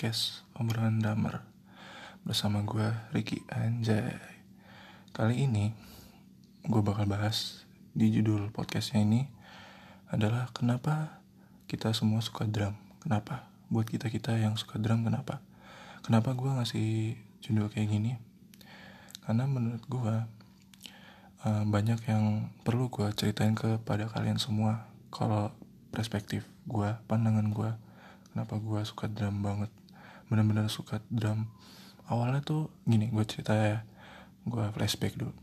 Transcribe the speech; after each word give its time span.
podcast 0.00 0.48
obrolan 0.56 0.96
damer 0.96 1.44
bersama 2.24 2.64
gue 2.64 2.88
Ricky 3.12 3.44
Anjay. 3.52 4.16
Kali 5.12 5.44
ini 5.44 5.76
gue 6.64 6.80
bakal 6.80 7.04
bahas 7.04 7.68
di 7.92 8.08
judul 8.08 8.48
podcastnya 8.48 9.04
ini 9.04 9.28
adalah 10.08 10.48
kenapa 10.56 11.20
kita 11.68 11.92
semua 11.92 12.24
suka 12.24 12.48
drum. 12.48 12.72
Kenapa? 13.04 13.44
Buat 13.68 13.92
kita 13.92 14.08
kita 14.08 14.40
yang 14.40 14.56
suka 14.56 14.80
drum 14.80 15.04
kenapa? 15.04 15.44
Kenapa 16.00 16.32
gue 16.32 16.48
ngasih 16.48 17.20
judul 17.44 17.68
kayak 17.68 17.92
gini? 17.92 18.16
Karena 19.28 19.44
menurut 19.44 19.84
gue 19.84 20.16
uh, 21.44 21.64
banyak 21.68 22.00
yang 22.08 22.48
perlu 22.64 22.88
gue 22.88 23.04
ceritain 23.12 23.52
kepada 23.52 24.08
kalian 24.08 24.40
semua 24.40 24.88
kalau 25.12 25.52
perspektif 25.92 26.48
gue, 26.64 26.88
pandangan 27.04 27.52
gue 27.52 27.70
kenapa 28.32 28.56
gue 28.56 28.80
suka 28.88 29.04
drum 29.12 29.44
banget 29.44 29.68
bener-bener 30.30 30.70
suka 30.70 31.02
drum. 31.10 31.50
Awalnya 32.06 32.40
tuh 32.46 32.70
gini 32.86 33.10
gue 33.10 33.24
cerita 33.26 33.52
ya. 33.52 33.82
Gue 34.46 34.64
flashback 34.70 35.18
dulu. 35.18 35.34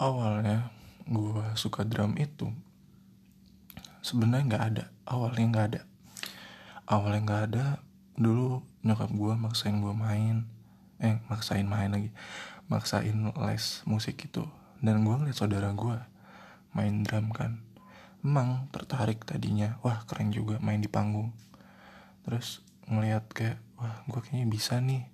Awalnya 0.00 0.72
gue 1.06 1.44
suka 1.54 1.86
drum 1.86 2.16
itu 2.16 2.50
sebenarnya 4.06 4.44
nggak 4.46 4.64
ada. 4.72 4.84
Awalnya 5.04 5.46
nggak 5.52 5.66
ada. 5.74 5.80
Awalnya 6.86 7.20
nggak 7.26 7.42
ada 7.52 7.64
dulu 8.16 8.62
nyokap 8.86 9.10
gue 9.10 9.32
maksain 9.34 9.76
gue 9.82 9.94
main. 9.94 10.46
Eh 11.02 11.18
maksain 11.26 11.66
main 11.66 11.90
lagi. 11.90 12.10
Maksain 12.70 13.34
les 13.34 13.64
musik 13.84 14.16
itu. 14.22 14.46
Dan 14.78 15.02
gue 15.02 15.14
ngeliat 15.14 15.34
saudara 15.34 15.74
gue 15.74 15.98
main 16.72 16.94
drum 17.02 17.34
kan. 17.34 17.58
Emang 18.22 18.70
tertarik 18.70 19.26
tadinya. 19.26 19.76
Wah 19.82 20.06
keren 20.06 20.30
juga 20.30 20.62
main 20.62 20.78
di 20.78 20.86
panggung. 20.86 21.34
Terus 22.22 22.62
ngeliat 22.86 23.26
kayak 23.34 23.58
wah 23.76 24.04
gue 24.08 24.20
kayaknya 24.20 24.48
bisa 24.48 24.80
nih. 24.80 25.04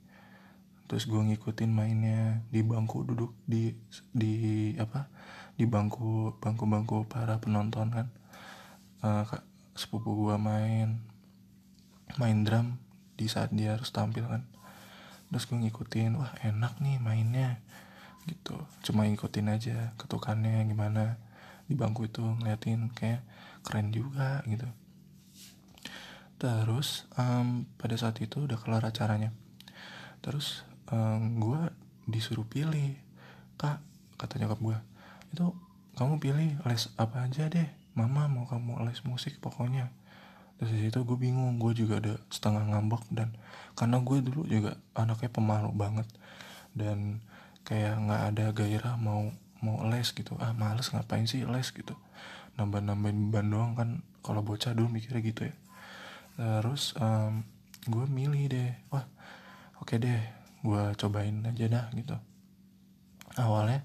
Terus 0.87 1.09
gue 1.09 1.19
ngikutin 1.19 1.71
mainnya 1.73 2.43
di 2.53 2.61
bangku 2.61 3.07
duduk 3.07 3.33
di 3.49 3.75
di 4.13 4.35
apa? 4.77 5.09
Di 5.57 5.65
bangku 5.65 6.37
bangku 6.39 6.65
bangku 6.69 6.97
para 7.07 7.39
penonton 7.39 7.89
kan. 7.93 8.07
Uh, 9.03 9.27
sepupu 9.75 10.15
gue 10.15 10.37
main 10.39 11.01
main 12.21 12.39
drum 12.45 12.79
di 13.19 13.27
saat 13.27 13.51
dia 13.55 13.75
harus 13.79 13.91
tampil 13.91 14.29
kan. 14.29 14.43
Terus 15.33 15.49
gue 15.49 15.59
ngikutin 15.59 16.19
wah 16.19 16.33
enak 16.45 16.79
nih 16.79 17.01
mainnya 17.01 17.59
gitu. 18.29 18.55
Cuma 18.85 19.09
ngikutin 19.09 19.49
aja 19.49 19.97
ketukannya 19.97 20.63
gimana. 20.69 21.19
Di 21.67 21.75
bangku 21.79 22.05
itu 22.05 22.21
ngeliatin 22.21 22.93
kayak 22.93 23.25
keren 23.63 23.95
juga 23.95 24.43
gitu 24.45 24.67
terus 26.43 27.07
um, 27.15 27.71
pada 27.79 27.95
saat 27.95 28.19
itu 28.19 28.51
udah 28.51 28.59
kelar 28.59 28.83
acaranya. 28.83 29.31
Terus 30.27 30.67
um, 30.91 31.39
gue 31.39 31.71
disuruh 32.11 32.43
pilih. 32.43 32.99
Kak 33.55 33.79
kata 34.19 34.43
nyokap 34.43 34.59
gue 34.59 34.79
itu 35.31 35.55
kamu 35.95 36.19
pilih 36.19 36.59
les 36.67 36.91
apa 36.99 37.31
aja 37.31 37.47
deh. 37.47 37.71
Mama 37.95 38.27
mau 38.27 38.51
kamu 38.51 38.83
les 38.91 38.99
musik 39.07 39.39
pokoknya. 39.39 39.95
Terus 40.59 40.75
situ 40.75 40.99
gue 41.07 41.15
bingung 41.15 41.63
gue 41.63 41.79
juga 41.79 42.03
ada 42.03 42.19
setengah 42.27 42.75
ngambek 42.75 43.07
dan 43.15 43.39
karena 43.79 44.03
gue 44.03 44.19
dulu 44.27 44.43
juga 44.51 44.75
anaknya 44.99 45.31
pemalu 45.31 45.71
banget 45.71 46.11
dan 46.75 47.23
kayak 47.63 48.03
nggak 48.03 48.23
ada 48.35 48.45
gairah 48.51 48.95
mau 48.99 49.31
mau 49.63 49.87
les 49.87 50.11
gitu. 50.11 50.35
Ah 50.43 50.51
males 50.51 50.91
ngapain 50.91 51.23
sih 51.31 51.47
les? 51.47 51.71
gitu. 51.71 51.95
Nambah 52.59 52.83
nambahin 52.83 53.31
beban 53.31 53.47
doang 53.47 53.73
kan. 53.79 54.03
Kalau 54.27 54.43
bocah 54.43 54.75
dulu 54.75 54.91
mikirnya 54.91 55.23
gitu 55.23 55.47
ya 55.47 55.55
terus 56.37 56.97
um, 56.99 57.45
gue 57.87 58.05
milih 58.07 58.45
deh. 58.49 58.73
Wah 58.95 59.07
oke 59.83 59.95
okay 59.95 59.99
deh 59.99 60.23
gue 60.63 60.83
cobain 60.99 61.43
aja 61.47 61.67
dah 61.67 61.87
gitu. 61.97 62.17
Awalnya 63.39 63.83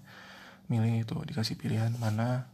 milih 0.68 1.08
itu 1.08 1.16
dikasih 1.16 1.56
pilihan 1.56 1.96
mana 1.98 2.52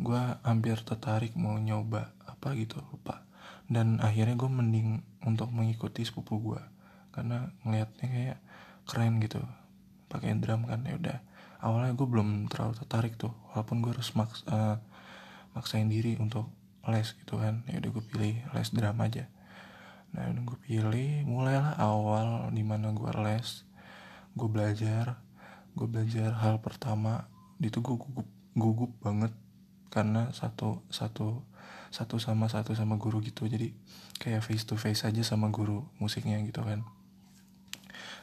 gue 0.00 0.22
hampir 0.42 0.80
tertarik 0.82 1.36
mau 1.38 1.54
nyoba 1.60 2.10
apa 2.26 2.56
gitu 2.58 2.80
lupa. 2.90 3.22
Dan 3.70 4.02
akhirnya 4.02 4.34
gue 4.34 4.50
mending 4.50 5.00
untuk 5.22 5.48
mengikuti 5.54 6.02
sepupu 6.02 6.42
gue 6.42 6.62
karena 7.12 7.52
ngelihatnya 7.62 8.06
kayak 8.08 8.38
keren 8.88 9.20
gitu 9.22 9.40
pakai 10.10 10.36
drum 10.40 10.66
kan 10.66 10.82
ya 10.84 10.98
udah. 10.98 11.18
Awalnya 11.62 11.94
gue 11.94 12.08
belum 12.10 12.50
terlalu 12.50 12.74
tertarik 12.82 13.14
tuh 13.14 13.30
walaupun 13.54 13.80
gue 13.80 13.94
harus 13.94 14.10
maks 14.18 14.42
uh, 14.50 14.82
maksain 15.54 15.86
diri 15.86 16.18
untuk 16.18 16.50
les 16.88 17.08
gitu 17.14 17.38
kan. 17.38 17.62
Ya 17.70 17.78
udah 17.78 17.90
gue 17.94 18.04
pilih 18.10 18.34
les 18.54 18.68
drama 18.74 19.06
aja. 19.06 19.30
Nah 20.12 20.28
udah 20.28 20.42
gue 20.42 20.58
pilih 20.66 21.24
mulailah 21.28 21.78
awal 21.78 22.50
di 22.50 22.62
mana 22.66 22.90
gue 22.90 23.12
les 23.22 23.64
gue 24.32 24.48
belajar 24.48 25.20
gue 25.72 25.86
belajar 25.86 26.34
hal 26.42 26.58
pertama. 26.58 27.30
Itu 27.62 27.78
gue 27.84 27.94
gugup 27.94 28.28
gugup 28.58 28.92
banget 29.00 29.32
karena 29.92 30.32
satu 30.32 30.82
satu 30.88 31.44
satu 31.92 32.16
sama 32.16 32.48
satu 32.48 32.72
sama 32.72 32.96
guru 32.96 33.22
gitu. 33.22 33.46
Jadi 33.46 33.70
kayak 34.18 34.42
face 34.42 34.64
to 34.64 34.74
face 34.74 35.04
aja 35.04 35.22
sama 35.22 35.52
guru 35.52 35.86
musiknya 36.02 36.40
gitu 36.42 36.64
kan. 36.64 36.82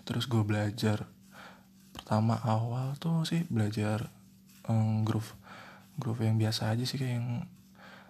Terus 0.04 0.26
gue 0.26 0.42
belajar. 0.42 1.08
Pertama 1.94 2.42
awal 2.42 2.98
tuh 2.98 3.22
sih 3.28 3.46
belajar 3.50 4.10
um, 4.70 5.06
groove 5.06 5.36
groove 6.00 6.24
yang 6.24 6.40
biasa 6.40 6.72
aja 6.72 6.88
sih 6.88 6.96
kayak 6.96 7.14
yang 7.20 7.28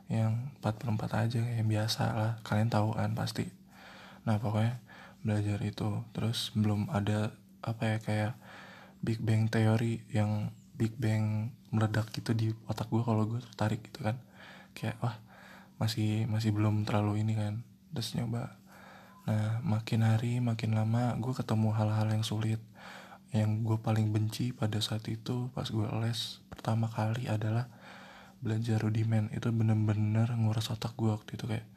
yang 0.10 0.50
4 0.60 0.82
per 0.82 0.90
4 0.90 1.22
aja 1.30 1.42
yang 1.46 1.70
biasa 1.70 2.04
lah. 2.18 2.32
Kalian 2.42 2.74
tahu 2.74 2.98
kan 2.98 3.14
pasti. 3.14 3.46
Nah 4.26 4.42
pokoknya 4.42 4.82
belajar 5.22 5.62
itu. 5.62 6.02
Terus 6.12 6.50
belum 6.58 6.90
ada 6.90 7.32
apa 7.62 7.96
ya 7.96 7.98
kayak 8.02 8.34
Big 9.06 9.22
Bang 9.22 9.48
teori 9.48 10.02
yang 10.10 10.50
Big 10.76 10.98
Bang 10.98 11.54
meledak 11.70 12.10
gitu 12.10 12.34
di 12.34 12.50
otak 12.66 12.90
gue 12.90 13.06
kalau 13.06 13.30
gue 13.30 13.40
tertarik 13.54 13.86
gitu 13.86 14.02
kan. 14.02 14.18
Kayak 14.74 14.98
wah 15.00 15.16
masih 15.78 16.26
masih 16.26 16.52
belum 16.58 16.90
terlalu 16.90 17.22
ini 17.22 17.38
kan. 17.38 17.62
Terus 17.94 18.18
nyoba. 18.18 18.58
Nah 19.30 19.62
makin 19.62 20.02
hari 20.02 20.42
makin 20.42 20.74
lama 20.74 21.14
gue 21.22 21.38
ketemu 21.38 21.70
hal-hal 21.78 22.10
yang 22.10 22.26
sulit. 22.26 22.58
Yang 23.30 23.62
gue 23.62 23.78
paling 23.78 24.10
benci 24.10 24.58
pada 24.58 24.82
saat 24.82 25.06
itu 25.06 25.54
pas 25.54 25.70
gue 25.70 25.86
les 26.02 26.42
pertama 26.50 26.90
kali 26.90 27.30
adalah 27.30 27.70
belajar 28.40 28.80
rudiment 28.80 29.28
itu 29.36 29.52
bener-bener 29.52 30.32
nguras 30.40 30.72
otak 30.72 30.96
gue 30.96 31.12
waktu 31.12 31.36
itu 31.36 31.46
kayak 31.48 31.68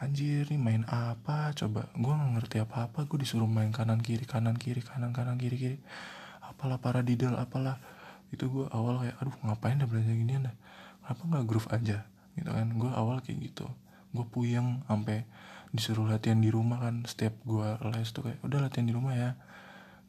anjir 0.00 0.48
nih 0.48 0.60
main 0.60 0.82
apa? 0.88 1.52
Coba 1.52 1.90
gue 1.92 2.12
nggak 2.12 2.30
ngerti 2.40 2.56
apa-apa 2.64 3.04
gue 3.04 3.18
disuruh 3.20 3.50
main 3.50 3.68
kanan 3.74 4.00
kiri 4.00 4.24
kanan 4.24 4.56
kiri 4.56 4.80
kanan 4.80 5.12
kanan 5.12 5.36
kiri 5.36 5.56
kiri. 5.58 5.78
Apalah 6.40 6.80
paradiddle 6.80 7.36
apalah. 7.36 7.76
Itu 8.30 8.48
gue 8.48 8.66
awal 8.72 9.02
kayak 9.04 9.16
aduh 9.20 9.36
ngapain 9.44 9.76
dah 9.76 9.88
belajar 9.90 10.14
gini 10.14 10.38
dah 10.40 10.54
kenapa 11.04 11.22
nggak 11.26 11.44
groove 11.44 11.68
aja? 11.74 12.06
Gitu 12.38 12.50
kan 12.50 12.68
gue 12.70 12.90
awal 12.94 13.20
kayak 13.20 13.38
gitu. 13.50 13.66
Gue 14.14 14.24
puyeng 14.30 14.86
sampai 14.86 15.26
disuruh 15.70 16.06
latihan 16.06 16.38
di 16.38 16.50
rumah 16.50 16.82
kan 16.82 17.06
setiap 17.06 17.34
gue 17.46 17.66
les 17.94 18.08
tuh 18.10 18.26
kayak 18.26 18.38
udah 18.46 18.58
latihan 18.62 18.86
di 18.86 18.94
rumah 18.94 19.14
ya. 19.18 19.30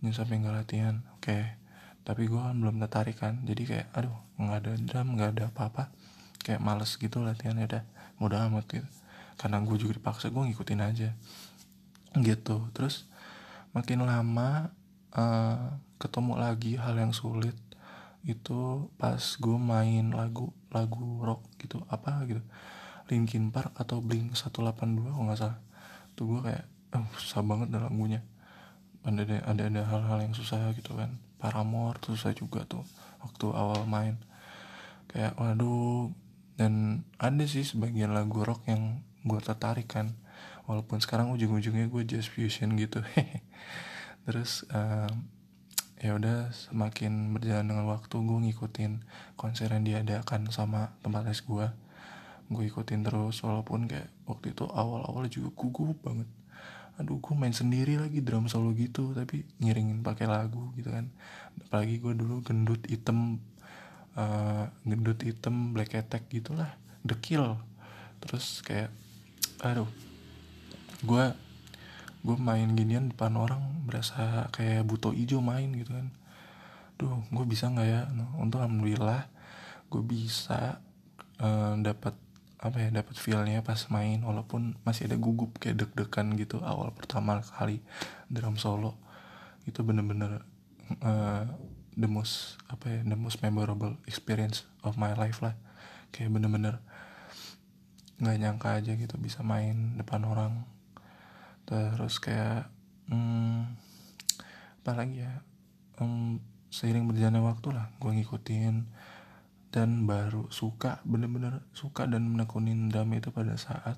Nyesel 0.05 0.25
sampai 0.25 0.41
nggak 0.41 0.55
latihan. 0.55 0.95
Oke. 1.17 1.25
okay 1.25 1.60
tapi 2.01 2.25
gue 2.25 2.37
kan 2.37 2.57
belum 2.57 2.81
tertarik 2.81 3.17
kan. 3.21 3.41
Jadi 3.45 3.61
kayak 3.69 3.87
aduh 3.93 4.15
nggak 4.41 4.57
ada 4.65 4.71
drum 4.81 5.07
nggak 5.17 5.29
ada 5.37 5.43
apa-apa. 5.53 5.83
Kayak 6.41 6.61
males 6.61 6.91
gitu 6.97 7.21
latihan 7.21 7.57
ya 7.57 7.65
udah 7.69 7.83
mudah 8.17 8.39
amat 8.49 8.65
gitu. 8.73 8.89
Karena 9.37 9.61
gue 9.61 9.77
juga 9.77 9.93
dipaksa 9.97 10.33
gue 10.33 10.41
ngikutin 10.41 10.81
aja. 10.81 11.09
Gitu. 12.17 12.55
Terus 12.73 13.05
makin 13.71 14.03
lama 14.03 14.73
uh, 15.13 15.77
ketemu 16.01 16.33
lagi 16.41 16.75
hal 16.81 16.97
yang 16.97 17.13
sulit 17.13 17.55
itu 18.21 18.85
pas 19.01 19.17
gue 19.17 19.57
main 19.57 20.13
lagu 20.13 20.49
lagu 20.73 21.21
rock 21.21 21.45
gitu. 21.61 21.85
Apa 21.85 22.25
gitu. 22.25 22.41
Linkin 23.13 23.51
Park 23.53 23.75
atau 23.77 24.01
Blink 24.01 24.33
182 24.33 24.73
kalau 25.13 25.25
nggak 25.29 25.37
salah. 25.37 25.59
Tuh 26.17 26.25
gue 26.25 26.39
kayak 26.49 26.65
oh, 26.97 27.05
susah 27.21 27.45
banget 27.45 27.69
dalam 27.69 27.93
lagunya. 27.93 28.25
Ada 29.05 29.45
ada 29.45 29.81
hal-hal 29.85 30.17
yang 30.25 30.33
susah 30.33 30.73
gitu 30.77 30.93
kan 30.97 31.17
Paramore 31.41 31.97
tuh 31.97 32.13
susah 32.13 32.37
juga 32.37 32.61
tuh 32.69 32.85
waktu 33.25 33.49
awal 33.49 33.89
main. 33.89 34.21
Kayak 35.09 35.33
waduh 35.41 36.13
dan 36.61 37.01
ada 37.17 37.43
sih 37.49 37.65
sebagian 37.65 38.13
lagu 38.13 38.45
rock 38.45 38.69
yang 38.69 39.01
gue 39.25 39.41
tertarik 39.41 39.89
kan. 39.89 40.13
Walaupun 40.69 41.01
sekarang 41.01 41.33
ujung-ujungnya 41.33 41.89
gue 41.89 42.05
jazz 42.05 42.29
fusion 42.29 42.77
gitu. 42.77 43.01
Terus 44.29 44.69
uh, 44.69 45.09
ya 46.01 46.17
udah 46.17 46.53
semakin 46.53 47.33
berjalan 47.33 47.65
dengan 47.65 47.85
waktu 47.89 48.15
gue 48.21 48.39
ngikutin 48.49 48.91
konser 49.37 49.69
yang 49.73 49.85
diadakan 49.85 50.49
sama 50.49 50.93
tempat 51.05 51.25
les 51.29 51.41
gue 51.45 51.69
gue 52.51 52.63
ikutin 52.67 53.05
terus 53.07 53.39
walaupun 53.45 53.87
kayak 53.87 54.11
waktu 54.27 54.51
itu 54.51 54.67
awal-awal 54.67 55.23
juga 55.31 55.55
gugup 55.55 55.95
banget 56.03 56.27
aduh 57.01 57.17
gue 57.17 57.33
main 57.33 57.51
sendiri 57.51 57.97
lagi 57.97 58.21
drum 58.21 58.45
solo 58.45 58.69
gitu 58.77 59.17
tapi 59.17 59.41
ngiringin 59.57 60.05
pakai 60.05 60.29
lagu 60.29 60.69
gitu 60.77 60.93
kan. 60.93 61.09
Apalagi 61.67 61.97
gue 61.97 62.13
dulu 62.13 62.45
gendut 62.45 62.85
item 62.87 63.41
uh, 64.13 64.69
gendut 64.85 65.25
item 65.25 65.73
black 65.73 65.97
attack 65.97 66.29
gitulah 66.29 66.77
the 67.01 67.17
kill. 67.17 67.57
Terus 68.21 68.61
kayak 68.61 68.93
aduh 69.65 69.89
gue 71.01 71.25
gue 72.21 72.37
main 72.37 72.69
ginian 72.77 73.09
depan 73.09 73.33
orang 73.33 73.81
berasa 73.89 74.45
kayak 74.53 74.85
buto 74.85 75.09
ijo 75.09 75.41
main 75.41 75.73
gitu 75.73 75.97
kan. 75.97 76.13
Duh 77.01 77.25
gue 77.33 77.45
bisa 77.49 77.65
nggak 77.65 77.87
ya? 77.89 78.05
Nah, 78.13 78.29
untuk 78.37 78.61
alhamdulillah 78.61 79.25
gue 79.89 80.03
bisa 80.05 80.77
uh, 81.41 81.73
dapat 81.81 82.13
apa 82.61 82.77
ya 82.77 82.89
dapat 82.93 83.17
feelnya 83.17 83.65
pas 83.65 83.89
main 83.89 84.21
walaupun 84.21 84.77
masih 84.85 85.09
ada 85.09 85.17
gugup 85.17 85.57
kayak 85.57 85.81
deg-degan 85.81 86.37
gitu 86.37 86.61
awal 86.61 86.93
pertama 86.93 87.41
kali 87.41 87.81
drum 88.29 88.55
solo. 88.61 89.01
Itu 89.65 89.81
bener-bener 89.81 90.45
uh, 91.01 91.49
the 91.97 92.05
most 92.05 92.61
apa 92.69 92.85
ya 92.87 92.99
the 93.01 93.17
most 93.17 93.41
memorable 93.41 93.97
experience 94.05 94.69
of 94.85 95.01
my 95.01 95.17
life 95.17 95.41
lah. 95.41 95.57
Kayak 96.13 96.37
bener-bener 96.37 96.77
nggak 98.21 98.37
nyangka 98.37 98.77
aja 98.77 98.93
gitu 98.93 99.17
bisa 99.17 99.41
main 99.41 99.97
depan 99.97 100.21
orang. 100.29 100.61
Terus 101.65 102.21
kayak 102.21 102.69
hmm, 103.09 103.73
apa 104.85 104.91
lagi 104.93 105.25
ya 105.25 105.41
um, 105.97 106.37
seiring 106.69 107.05
berjalannya 107.05 107.43
waktu 107.43 107.69
lah 107.75 107.91
gue 107.99 108.11
ngikutin 108.17 108.87
dan 109.71 110.03
baru 110.03 110.51
suka 110.51 110.99
bener-bener 111.07 111.63
suka 111.71 112.03
dan 112.03 112.27
menekunin 112.27 112.91
drum 112.91 113.15
itu 113.15 113.31
pada 113.31 113.55
saat 113.55 113.95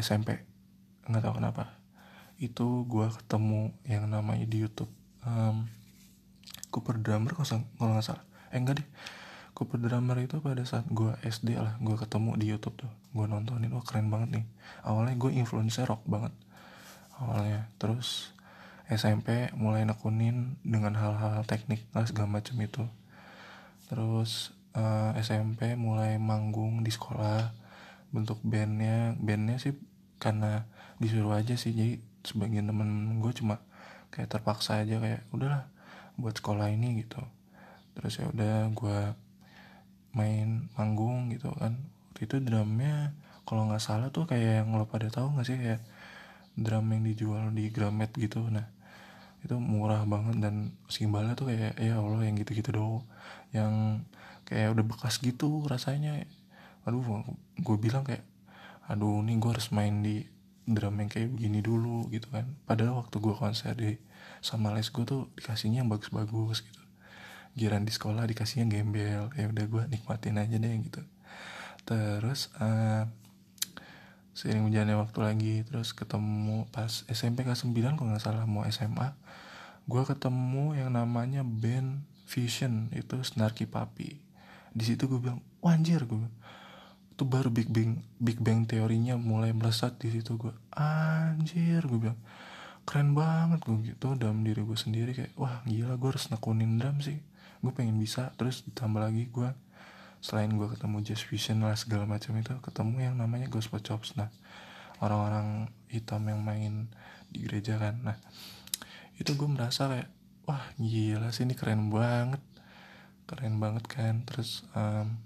SMP 0.00 0.40
nggak 1.08 1.24
tahu 1.24 1.40
kenapa. 1.40 1.76
Itu 2.40 2.88
gue 2.88 3.08
ketemu 3.12 3.72
yang 3.84 4.08
namanya 4.08 4.48
di 4.48 4.64
YouTube 4.64 4.90
um, 5.24 5.68
Cooper 6.72 7.00
Drummer 7.00 7.32
kalau 7.32 7.92
nggak 7.96 8.04
salah. 8.04 8.24
Eh 8.52 8.60
enggak 8.60 8.84
deh. 8.84 8.88
Cooper 9.56 9.80
Drummer 9.82 10.16
itu 10.22 10.38
pada 10.38 10.62
saat 10.62 10.86
gue 10.86 11.12
SD 11.24 11.58
lah 11.58 11.76
gue 11.82 11.96
ketemu 11.98 12.38
di 12.38 12.46
YouTube 12.48 12.76
tuh. 12.78 12.92
Gue 13.12 13.26
nontonin 13.26 13.72
wah 13.74 13.84
keren 13.84 14.08
banget 14.08 14.40
nih. 14.40 14.46
Awalnya 14.86 15.18
gue 15.18 15.30
influencer 15.34 15.84
rock 15.88 16.04
banget. 16.06 16.32
Awalnya. 17.18 17.66
Terus 17.76 18.32
SMP 18.88 19.52
mulai 19.52 19.84
nekunin 19.84 20.56
dengan 20.64 20.96
hal-hal 20.96 21.44
teknik 21.44 21.84
lah 21.92 22.08
segala 22.08 22.40
macam 22.40 22.56
itu. 22.62 22.84
Terus 23.90 24.56
uh, 24.78 25.10
eh, 25.18 25.20
SMP 25.26 25.74
mulai 25.74 26.16
manggung 26.22 26.86
di 26.86 26.94
sekolah. 26.94 27.50
Bentuk 28.14 28.40
bandnya 28.46 29.18
bandnya 29.18 29.58
sih 29.60 29.74
karena 30.22 30.64
disuruh 31.02 31.34
aja 31.34 31.58
sih. 31.58 31.74
Jadi 31.74 32.00
sebagian 32.22 32.70
temen 32.70 33.18
gue 33.18 33.32
cuma 33.34 33.60
kayak 34.14 34.30
terpaksa 34.30 34.80
aja 34.82 35.02
kayak 35.02 35.26
udahlah 35.34 35.66
buat 36.14 36.38
sekolah 36.38 36.70
ini 36.70 37.02
gitu. 37.04 37.20
Terus 37.98 38.22
ya 38.22 38.26
udah 38.30 38.54
gue 38.72 38.98
main 40.14 40.70
manggung 40.78 41.30
gitu 41.34 41.50
kan. 41.58 41.76
Waktu 42.14 42.20
itu 42.26 42.36
drumnya 42.42 43.12
kalau 43.46 43.68
nggak 43.68 43.82
salah 43.82 44.08
tuh 44.10 44.26
kayak 44.28 44.64
yang 44.64 44.74
lo 44.74 44.86
pada 44.86 45.10
tahu 45.10 45.34
nggak 45.36 45.46
sih? 45.46 45.58
Kayak 45.58 45.82
drum 46.58 46.90
yang 46.90 47.02
dijual 47.06 47.44
di 47.54 47.70
Gramet 47.70 48.10
gitu. 48.18 48.42
Nah 48.50 48.66
itu 49.38 49.54
murah 49.54 50.02
banget 50.02 50.42
dan 50.42 50.74
simbalnya 50.90 51.38
tuh 51.38 51.54
kayak 51.54 51.78
ya 51.78 52.02
Allah 52.02 52.26
yang 52.26 52.34
gitu-gitu 52.40 52.74
doang. 52.74 53.06
Yang 53.54 54.02
kayak 54.48 54.72
udah 54.72 54.84
bekas 54.88 55.20
gitu 55.20 55.68
rasanya. 55.68 56.24
Aduh 56.88 57.04
gue 57.60 57.76
bilang 57.76 58.02
kayak 58.02 58.24
aduh 58.88 59.20
nih 59.20 59.36
gue 59.36 59.50
harus 59.52 59.68
main 59.68 60.00
di 60.00 60.24
drum 60.64 60.96
yang 60.96 61.12
kayak 61.12 61.28
begini 61.36 61.60
dulu 61.60 62.08
gitu 62.08 62.32
kan. 62.32 62.48
Padahal 62.64 63.04
waktu 63.04 63.20
gue 63.20 63.34
konser 63.36 63.76
di 63.76 64.00
sama 64.40 64.72
les 64.72 64.88
gue 64.88 65.04
tuh 65.04 65.28
dikasihnya 65.36 65.84
yang 65.84 65.92
bagus-bagus 65.92 66.64
gitu. 66.64 66.82
Giran 67.52 67.84
di 67.84 67.92
sekolah 67.92 68.24
dikasihnya 68.24 68.66
gembel 68.72 69.28
ya 69.36 69.44
udah 69.52 69.64
gue 69.68 69.82
nikmatin 69.92 70.40
aja 70.40 70.56
deh 70.56 70.72
gitu. 70.80 71.04
Terus 71.84 72.48
uh, 72.56 73.04
seiring 74.38 74.70
berjalannya 74.70 74.96
waktu 75.02 75.18
lagi 75.18 75.54
terus 75.66 75.90
ketemu 75.90 76.70
pas 76.70 77.02
SMP 77.10 77.42
kelas 77.42 77.66
9 77.66 77.74
kalau 77.98 78.14
nggak 78.14 78.22
salah 78.22 78.46
mau 78.46 78.62
SMA 78.70 79.10
gue 79.90 80.02
ketemu 80.06 80.78
yang 80.78 80.94
namanya 80.94 81.42
band 81.42 82.06
Fusion 82.22 82.86
itu 82.94 83.18
Snarky 83.26 83.66
Papi 83.66 84.27
di 84.78 84.84
situ 84.86 85.10
gue 85.10 85.18
bilang 85.18 85.42
wanjir 85.58 86.06
gue 86.06 86.30
itu 87.18 87.26
baru 87.26 87.50
Big 87.50 87.66
Bang 87.66 87.98
Big 88.22 88.38
Bang 88.38 88.62
teorinya 88.62 89.18
mulai 89.18 89.50
melesat 89.50 89.98
di 89.98 90.14
situ 90.14 90.38
gue 90.38 90.54
anjir 90.70 91.82
gue 91.82 91.98
bilang. 91.98 92.20
Keren 92.86 93.10
banget 93.10 93.66
gue 93.66 93.74
gitu 93.90 94.14
dalam 94.14 94.46
diri 94.46 94.62
gue 94.62 94.78
sendiri 94.78 95.10
kayak 95.18 95.34
wah 95.34 95.66
gila 95.66 95.98
gue 95.98 96.08
harus 96.14 96.30
nekunin 96.30 96.78
drum 96.78 97.02
sih. 97.02 97.18
Gue 97.58 97.74
pengen 97.74 97.98
bisa. 97.98 98.30
Terus 98.38 98.62
ditambah 98.70 99.02
lagi 99.02 99.26
gue 99.34 99.50
selain 100.22 100.54
gue 100.54 100.70
ketemu 100.70 101.02
Jazz 101.02 101.26
Fusion 101.26 101.58
lah 101.58 101.74
segala 101.74 102.06
macam 102.06 102.38
itu 102.38 102.54
ketemu 102.62 103.10
yang 103.10 103.14
namanya 103.18 103.50
Gospel 103.50 103.82
Chops. 103.82 104.14
Nah 104.14 104.30
orang-orang 105.02 105.74
hitam 105.90 106.22
yang 106.22 106.38
main 106.46 106.86
di 107.34 107.50
gereja 107.50 107.82
kan. 107.82 107.98
Nah 107.98 108.16
itu 109.18 109.34
gue 109.34 109.48
merasa 109.50 109.90
kayak 109.90 110.08
wah 110.46 110.70
gila 110.78 111.34
sih 111.34 111.50
ini 111.50 111.58
keren 111.58 111.90
banget 111.90 112.38
keren 113.28 113.60
banget 113.60 113.84
kan. 113.84 114.24
Terus 114.24 114.64
um, 114.72 115.20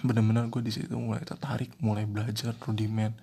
bener-bener 0.00 0.48
gue 0.48 0.62
di 0.64 0.72
situ 0.72 0.96
mulai 0.96 1.22
tertarik 1.22 1.70
mulai 1.78 2.08
belajar 2.08 2.56
rudiment 2.64 3.14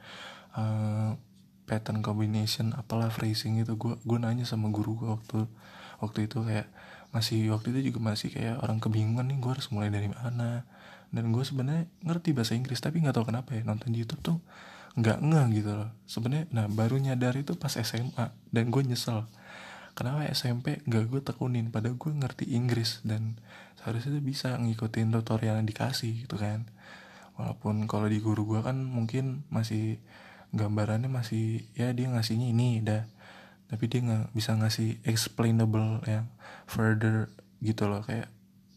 uh, 0.56 1.18
pattern 1.66 2.06
combination 2.06 2.78
apalah 2.78 3.10
phrasing 3.10 3.60
itu. 3.60 3.74
Gue 3.76 3.98
gue 4.06 4.18
nanya 4.22 4.46
sama 4.46 4.70
guru 4.70 4.94
gue 5.02 5.10
waktu 5.10 5.40
waktu 5.98 6.30
itu 6.30 6.46
kayak 6.46 6.70
masih 7.12 7.52
waktu 7.52 7.76
itu 7.76 7.92
juga 7.92 8.14
masih 8.14 8.32
kayak 8.32 8.64
orang 8.64 8.80
kebingungan 8.80 9.28
nih 9.28 9.38
gue 9.42 9.52
harus 9.52 9.68
mulai 9.74 9.90
dari 9.90 10.08
mana. 10.08 10.64
Dan 11.12 11.36
gue 11.36 11.44
sebenarnya 11.44 11.92
ngerti 12.08 12.32
bahasa 12.32 12.56
Inggris 12.56 12.80
tapi 12.80 13.04
nggak 13.04 13.18
tahu 13.20 13.34
kenapa 13.34 13.58
ya 13.58 13.68
nonton 13.68 13.92
di 13.92 14.00
YouTube 14.00 14.24
tuh 14.24 14.38
nggak 14.96 15.20
ngeh 15.20 15.46
gitu 15.60 15.72
loh. 15.76 15.90
Sebenarnya 16.08 16.46
nah 16.54 16.66
baru 16.72 17.02
nyadar 17.02 17.36
itu 17.36 17.58
pas 17.58 17.74
SMA 17.76 18.32
dan 18.54 18.72
gue 18.72 18.82
nyesel 18.86 19.28
kenapa 19.94 20.28
SMP 20.32 20.80
nggak 20.88 21.06
gue 21.12 21.22
tekunin? 21.24 21.70
Padahal 21.70 21.96
gue 22.00 22.12
ngerti 22.12 22.46
Inggris 22.56 23.04
dan 23.04 23.40
seharusnya 23.80 24.18
tuh 24.20 24.24
bisa 24.24 24.50
ngikutin 24.58 25.14
tutorial 25.14 25.60
yang 25.60 25.68
dikasih 25.68 26.26
gitu 26.26 26.38
kan. 26.38 26.68
Walaupun 27.40 27.88
kalau 27.90 28.06
di 28.06 28.20
guru 28.22 28.46
gue 28.46 28.62
kan 28.62 28.78
mungkin 28.78 29.48
masih 29.50 29.98
gambarannya 30.52 31.08
masih 31.08 31.64
ya 31.74 31.92
dia 31.96 32.12
ngasihnya 32.12 32.48
ini 32.52 32.84
dah. 32.84 33.04
Tapi 33.72 33.84
dia 33.88 34.00
nggak 34.04 34.36
bisa 34.36 34.52
ngasih 34.60 35.00
explainable 35.08 36.04
yang 36.08 36.28
further 36.68 37.32
gitu 37.64 37.88
loh. 37.88 38.04
Kayak 38.04 38.28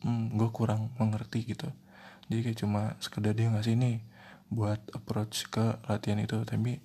hmm, 0.06 0.38
gue 0.38 0.49
kurang 0.54 0.94
mengerti 0.97 1.44
gitu. 1.44 1.68
Jadi 2.30 2.40
kayak 2.40 2.59
cuma 2.62 2.83
sekedar 3.02 3.37
dia 3.37 3.50
ngasih 3.50 3.75
nih 3.76 4.00
buat 4.49 4.80
approach 4.94 5.50
ke 5.50 5.83
latihan 5.90 6.23
itu. 6.23 6.40
Tapi 6.47 6.78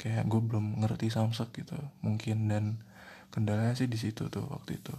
kayak 0.00 0.26
gue 0.26 0.40
belum 0.40 0.80
ngerti 0.82 1.12
samsek 1.12 1.62
gitu. 1.62 1.76
Mungkin 2.00 2.50
dan 2.50 2.64
kendalanya 3.32 3.74
sih 3.74 3.88
di 3.88 3.96
situ 3.96 4.28
tuh 4.28 4.44
waktu 4.46 4.78
itu. 4.78 4.94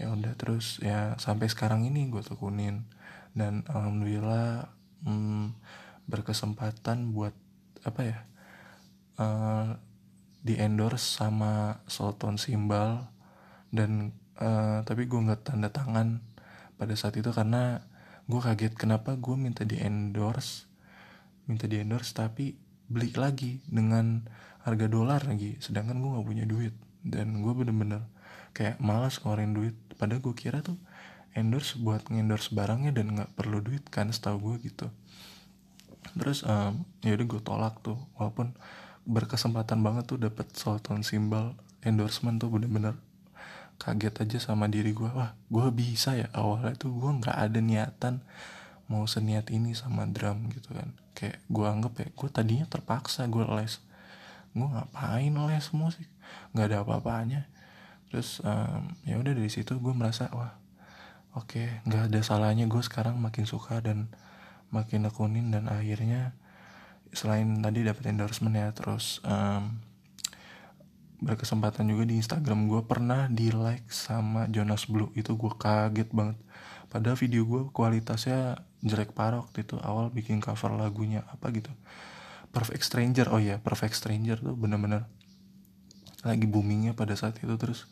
Ya 0.00 0.08
udah 0.10 0.34
terus 0.34 0.80
ya 0.80 1.14
sampai 1.20 1.52
sekarang 1.52 1.84
ini 1.86 2.08
gue 2.08 2.24
tekunin. 2.24 2.88
Dan 3.36 3.62
alhamdulillah 3.68 4.72
hmm, 5.04 5.54
berkesempatan 6.08 7.12
buat 7.12 7.32
apa 7.86 8.00
ya 8.02 8.18
uh, 9.20 9.76
di 10.42 10.58
endorse 10.58 11.20
sama 11.20 11.84
Sultan 11.86 12.40
Simbal. 12.40 13.06
Dan 13.68 14.16
uh, 14.40 14.80
tapi 14.82 15.06
gue 15.06 15.20
nggak 15.20 15.52
tanda 15.52 15.68
tangan 15.68 16.24
pada 16.80 16.98
saat 16.98 17.14
itu 17.14 17.30
karena 17.30 17.84
gue 18.26 18.40
kaget 18.40 18.74
kenapa 18.74 19.18
gue 19.18 19.34
minta 19.34 19.66
di 19.66 19.78
endorse 19.78 20.70
minta 21.46 21.66
di 21.66 21.82
endorse 21.82 22.14
tapi 22.14 22.54
beli 22.86 23.10
lagi 23.14 23.58
dengan 23.66 24.22
harga 24.62 24.86
dolar 24.86 25.26
lagi 25.26 25.58
sedangkan 25.58 25.98
gue 25.98 26.10
nggak 26.10 26.26
punya 26.26 26.44
duit 26.46 26.74
dan 27.02 27.42
gue 27.42 27.52
bener-bener 27.52 28.06
kayak 28.54 28.78
malas 28.78 29.18
ngeluarin 29.20 29.52
duit. 29.52 29.76
Padahal 29.98 30.22
gue 30.22 30.34
kira 30.34 30.62
tuh 30.62 30.78
endorse 31.34 31.76
buat 31.80 32.06
ngendorse 32.08 32.54
barangnya 32.54 32.92
dan 32.94 33.06
nggak 33.18 33.30
perlu 33.34 33.58
duit 33.64 33.84
kan 33.90 34.08
setahu 34.08 34.52
gue 34.52 34.72
gitu. 34.72 34.86
Terus 36.16 36.46
um, 36.46 36.86
ya 37.02 37.14
udah 37.16 37.26
gue 37.26 37.40
tolak 37.42 37.74
tuh. 37.82 37.98
Walaupun 38.16 38.54
berkesempatan 39.02 39.82
banget 39.82 40.14
tuh 40.14 40.18
dapet 40.20 40.46
Sultan 40.54 41.02
Simbal 41.02 41.58
endorsement 41.82 42.38
tuh 42.38 42.54
bener-bener 42.54 42.94
kaget 43.82 44.14
aja 44.22 44.38
sama 44.38 44.70
diri 44.70 44.94
gue 44.94 45.10
wah 45.10 45.34
gue 45.50 45.66
bisa 45.74 46.14
ya 46.14 46.30
awalnya 46.30 46.78
tuh 46.78 46.94
gue 46.94 47.10
nggak 47.18 47.34
ada 47.34 47.58
niatan 47.58 48.22
mau 48.86 49.02
seniat 49.10 49.50
ini 49.50 49.74
sama 49.74 50.06
drum 50.06 50.52
gitu 50.54 50.70
kan. 50.76 50.94
Kayak 51.18 51.42
gue 51.50 51.66
anggap 51.66 51.92
ya 51.98 52.06
gue 52.14 52.28
tadinya 52.30 52.66
terpaksa 52.70 53.26
gue 53.26 53.42
les. 53.58 53.82
Gue 54.52 54.68
ngapain 54.68 55.32
les 55.32 55.66
musik 55.74 56.11
nggak 56.54 56.66
ada 56.70 56.78
apa-apanya. 56.84 57.48
Terus 58.12 58.44
um, 58.44 58.92
ya 59.08 59.16
udah 59.16 59.32
dari 59.32 59.48
situ 59.48 59.78
gue 59.80 59.94
merasa 59.96 60.28
wah 60.36 60.52
oke 61.32 61.56
okay, 61.56 61.80
nggak 61.88 62.12
ada 62.12 62.20
salahnya 62.20 62.68
gue 62.68 62.82
sekarang 62.84 63.16
makin 63.16 63.48
suka 63.48 63.80
dan 63.80 64.12
makin 64.68 65.08
nekunin 65.08 65.48
dan 65.48 65.64
akhirnya 65.68 66.36
selain 67.12 67.60
tadi 67.60 67.84
dapat 67.84 68.04
endorsement 68.08 68.56
ya 68.56 68.68
terus 68.72 69.20
um, 69.24 69.80
berkesempatan 71.22 71.86
juga 71.86 72.02
di 72.02 72.18
Instagram 72.18 72.66
gue 72.66 72.82
pernah 72.82 73.30
di 73.30 73.54
like 73.54 73.86
sama 73.94 74.50
Jonas 74.50 74.90
Blue. 74.90 75.14
Itu 75.14 75.38
gue 75.38 75.54
kaget 75.54 76.10
banget. 76.10 76.34
Padahal 76.90 77.14
video 77.14 77.46
gue 77.46 77.70
kualitasnya 77.70 78.58
jelek 78.82 79.14
waktu 79.14 79.62
itu. 79.62 79.78
Awal 79.78 80.10
bikin 80.10 80.42
cover 80.42 80.74
lagunya 80.74 81.22
apa 81.30 81.54
gitu. 81.54 81.70
Perfect 82.50 82.82
Stranger. 82.82 83.30
Oh 83.30 83.38
iya 83.38 83.62
Perfect 83.62 83.94
Stranger 83.94 84.42
tuh 84.42 84.58
bener-bener 84.58 85.06
lagi 86.22 86.46
boomingnya 86.46 86.94
pada 86.94 87.14
saat 87.18 87.38
itu 87.42 87.54
terus 87.58 87.86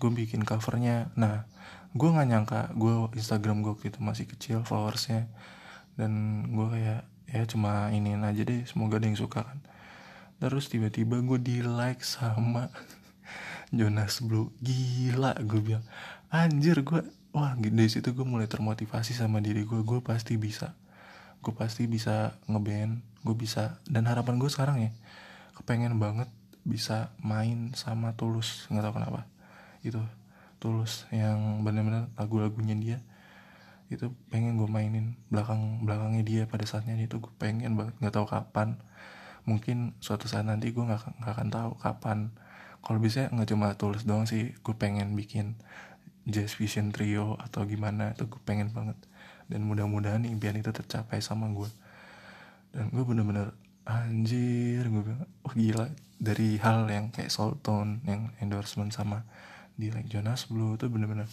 gue 0.00 0.10
bikin 0.12 0.44
covernya. 0.44 1.12
Nah 1.16 1.44
gue 1.92 2.08
nggak 2.08 2.28
nyangka 2.28 2.60
gue 2.76 3.12
Instagram 3.16 3.64
gue 3.64 3.74
gitu 3.80 3.98
masih 4.00 4.28
kecil 4.28 4.62
followersnya. 4.64 5.28
Dan 5.96 6.44
gue 6.52 6.66
kayak 6.70 7.02
ya 7.30 7.42
cuma 7.46 7.92
iniin 7.92 8.24
aja 8.26 8.42
deh 8.44 8.64
semoga 8.68 9.00
ada 9.00 9.06
yang 9.08 9.18
suka 9.18 9.44
kan. 9.44 9.58
Terus 10.40 10.72
tiba-tiba 10.72 11.20
gue 11.20 11.38
di 11.40 11.60
like 11.60 12.00
sama 12.00 12.72
Jonas 13.76 14.20
Blue 14.24 14.52
gila 14.64 15.36
gue 15.44 15.60
bilang 15.60 15.84
anjir 16.30 16.80
gue 16.86 17.02
wah 17.34 17.54
dari 17.58 17.90
situ 17.90 18.14
gue 18.14 18.26
mulai 18.26 18.46
termotivasi 18.46 19.14
sama 19.14 19.38
diri 19.38 19.62
gue 19.62 19.82
gue 19.82 20.00
pasti 20.02 20.34
bisa 20.38 20.74
gue 21.40 21.54
pasti 21.54 21.86
bisa 21.86 22.34
ngeband 22.50 23.02
gue 23.22 23.36
bisa 23.36 23.78
dan 23.86 24.06
harapan 24.06 24.38
gue 24.38 24.50
sekarang 24.50 24.78
ya 24.82 24.90
kepengen 25.58 25.98
banget 25.98 26.30
bisa 26.64 27.12
main 27.20 27.72
sama 27.72 28.12
Tulus 28.16 28.68
nggak 28.68 28.84
tahu 28.84 28.94
kenapa. 29.00 29.20
Itu 29.80 30.00
Tulus 30.60 31.08
yang 31.14 31.64
bener-bener 31.64 32.12
lagu-lagunya 32.16 32.76
dia 32.76 32.98
itu 33.90 34.06
pengen 34.30 34.54
gue 34.54 34.70
mainin 34.70 35.18
belakang 35.34 35.82
belakangnya 35.82 36.22
dia 36.22 36.42
pada 36.46 36.62
saatnya 36.62 36.94
itu 36.94 37.18
gue 37.18 37.32
pengen 37.42 37.74
banget 37.74 37.94
nggak 37.98 38.14
tahu 38.14 38.26
kapan. 38.28 38.78
Mungkin 39.48 39.98
suatu 39.98 40.30
saat 40.30 40.46
nanti 40.46 40.70
gue 40.70 40.84
nggak 40.84 41.20
nggak 41.20 41.32
akan 41.34 41.48
tahu 41.50 41.70
kapan. 41.80 42.18
Kalau 42.80 42.98
bisa 43.02 43.26
nggak 43.28 43.48
cuma 43.50 43.74
Tulus 43.74 44.06
doang 44.06 44.30
sih 44.30 44.54
gue 44.54 44.74
pengen 44.78 45.18
bikin 45.18 45.58
Jazz 46.28 46.54
Vision 46.54 46.94
Trio 46.94 47.34
atau 47.40 47.66
gimana 47.66 48.14
itu 48.14 48.30
gue 48.30 48.40
pengen 48.46 48.70
banget. 48.70 48.96
Dan 49.50 49.66
mudah-mudahan 49.66 50.22
impian 50.28 50.54
itu 50.54 50.70
tercapai 50.70 51.18
sama 51.18 51.50
gue 51.50 51.66
dan 52.70 52.86
gue 52.94 53.02
bener-bener 53.02 53.50
anjir 53.86 54.84
gue 54.86 55.02
bilang 55.02 55.28
oh 55.44 55.52
gila. 55.54 55.86
Dari 56.20 56.60
hal 56.60 56.84
yang 56.92 57.08
kayak 57.08 57.32
Tone 57.64 58.04
yang 58.04 58.28
endorsement 58.44 58.92
sama 58.92 59.24
di 59.72 59.88
like 59.88 60.12
Jonas 60.12 60.44
Blue 60.52 60.76
itu 60.76 60.92
bener-bener 60.92 61.24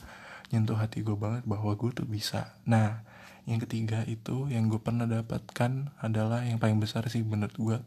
nyentuh 0.48 0.80
hati 0.80 1.04
gue 1.04 1.20
banget 1.20 1.44
bahwa 1.44 1.76
gue 1.76 1.92
tuh 1.92 2.08
bisa. 2.08 2.56
Nah 2.64 3.04
yang 3.48 3.64
ketiga 3.64 4.04
itu 4.08 4.52
yang 4.52 4.68
gue 4.68 4.80
pernah 4.80 5.08
dapatkan 5.08 5.96
adalah 6.04 6.44
yang 6.44 6.60
paling 6.60 6.84
besar 6.84 7.08
sih 7.08 7.24
menurut 7.24 7.56
gue 7.56 7.78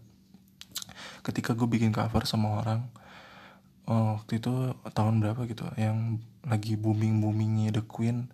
ketika 1.21 1.52
gue 1.52 1.69
bikin 1.69 1.93
cover 1.93 2.25
sama 2.25 2.64
orang 2.64 2.88
oh, 3.85 4.17
waktu 4.17 4.40
itu 4.40 4.73
tahun 4.97 5.21
berapa 5.21 5.45
gitu 5.45 5.69
yang 5.76 6.17
lagi 6.49 6.81
booming 6.81 7.21
boomingnya 7.21 7.76
The 7.76 7.85
Queen 7.85 8.33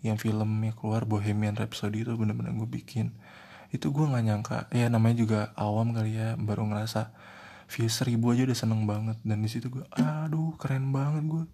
yang 0.00 0.16
filmnya 0.16 0.72
keluar 0.74 1.04
Bohemian 1.04 1.54
Rhapsody 1.54 2.08
itu 2.08 2.16
bener-bener 2.16 2.56
gue 2.56 2.68
bikin 2.68 3.12
itu 3.72 3.88
gue 3.88 4.04
nggak 4.04 4.24
nyangka. 4.28 4.58
Ya 4.70 4.92
namanya 4.92 5.16
juga 5.16 5.40
awam 5.56 5.96
kali 5.96 6.20
ya. 6.20 6.36
Baru 6.36 6.68
ngerasa 6.68 7.10
views 7.72 7.96
seribu 7.96 8.36
aja 8.36 8.44
udah 8.44 8.58
seneng 8.58 8.84
banget. 8.84 9.16
Dan 9.24 9.40
di 9.40 9.48
situ 9.48 9.72
gue 9.72 9.84
aduh 9.96 10.54
keren 10.60 10.92
banget 10.92 11.24
gue 11.24 11.44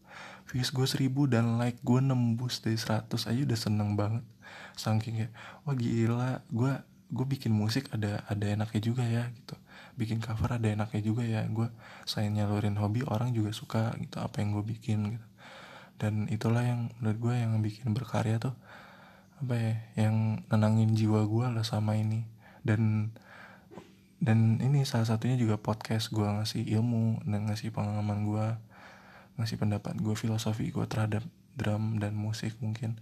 views 0.51 0.75
gue 0.75 0.87
seribu 0.91 1.31
dan 1.31 1.63
like 1.63 1.79
gue 1.87 2.01
nembus 2.03 2.59
dari 2.59 2.75
100 2.75 3.07
aja 3.07 3.41
udah 3.47 3.59
seneng 3.59 3.95
banget. 3.95 4.27
Saking 4.75 5.15
kayak 5.25 5.33
wah 5.63 5.79
gila. 5.79 6.43
Gue 6.51 6.75
gue 7.09 7.25
bikin 7.25 7.55
musik 7.55 7.89
ada 7.95 8.27
ada 8.27 8.45
enaknya 8.51 8.81
juga 8.83 9.07
ya 9.07 9.31
gitu. 9.31 9.55
Bikin 9.95 10.19
cover 10.19 10.59
ada 10.59 10.67
enaknya 10.67 11.01
juga 11.07 11.23
ya. 11.23 11.47
Gue 11.47 11.71
saya 12.03 12.27
nyalurin 12.27 12.75
hobi 12.83 13.07
orang 13.07 13.31
juga 13.31 13.55
suka 13.55 13.95
gitu 14.03 14.19
apa 14.19 14.43
yang 14.43 14.59
gue 14.59 14.65
bikin 14.67 15.15
gitu. 15.15 15.27
Dan 15.99 16.27
itulah 16.31 16.67
yang 16.67 16.91
menurut 16.99 17.19
gue 17.19 17.35
yang 17.39 17.59
bikin 17.63 17.95
berkarya 17.95 18.43
tuh 18.43 18.55
apa 19.39 19.55
ya 19.55 19.75
yang 19.95 20.43
nenangin 20.51 20.99
jiwa 20.99 21.23
gue 21.27 21.47
lah 21.47 21.63
sama 21.63 21.95
ini. 21.95 22.27
Dan 22.67 23.15
dan 24.19 24.59
ini 24.59 24.83
salah 24.83 25.07
satunya 25.07 25.39
juga 25.39 25.63
podcast 25.63 26.11
gue 26.11 26.27
ngasih 26.27 26.67
ilmu 26.67 27.23
dan 27.23 27.47
ngasih 27.47 27.71
pengalaman 27.71 28.27
gue 28.27 28.47
ngasih 29.39 29.63
pendapat 29.63 29.95
gue 30.03 30.15
filosofi 30.19 30.75
gue 30.75 30.83
terhadap 30.91 31.23
drum 31.55 32.03
dan 32.03 32.19
musik 32.19 32.59
mungkin 32.59 32.99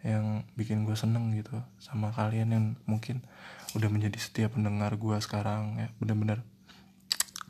yang 0.00 0.48
bikin 0.56 0.88
gue 0.88 0.96
seneng 0.96 1.36
gitu 1.36 1.60
sama 1.76 2.08
kalian 2.16 2.48
yang 2.56 2.66
mungkin 2.88 3.20
udah 3.76 3.92
menjadi 3.92 4.16
setiap 4.16 4.56
pendengar 4.56 4.96
gue 4.96 5.16
sekarang 5.20 5.76
ya. 5.76 5.88
Bener-bener 6.00 6.40